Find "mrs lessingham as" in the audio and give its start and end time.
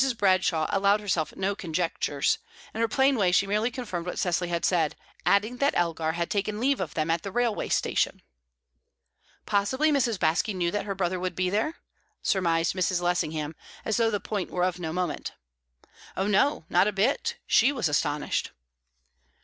12.73-13.97